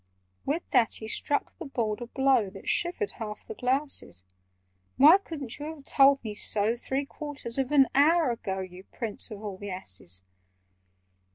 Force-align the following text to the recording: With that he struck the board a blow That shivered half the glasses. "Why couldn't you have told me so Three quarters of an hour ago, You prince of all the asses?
With 0.47 0.67
that 0.71 0.95
he 0.95 1.07
struck 1.07 1.55
the 1.59 1.65
board 1.65 2.01
a 2.01 2.07
blow 2.07 2.49
That 2.49 2.67
shivered 2.67 3.11
half 3.19 3.45
the 3.45 3.53
glasses. 3.53 4.23
"Why 4.97 5.19
couldn't 5.19 5.59
you 5.59 5.75
have 5.75 5.83
told 5.83 6.23
me 6.23 6.33
so 6.33 6.75
Three 6.75 7.05
quarters 7.05 7.59
of 7.59 7.71
an 7.71 7.85
hour 7.93 8.31
ago, 8.31 8.61
You 8.61 8.83
prince 8.85 9.29
of 9.29 9.43
all 9.43 9.59
the 9.59 9.69
asses? 9.69 10.23